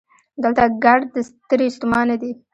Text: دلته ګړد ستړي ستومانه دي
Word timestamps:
دلته 0.43 0.63
ګړد 0.83 1.11
ستړي 1.29 1.67
ستومانه 1.75 2.15
دي 2.21 2.31